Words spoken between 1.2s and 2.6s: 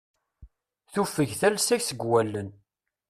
talsa seg wulawen.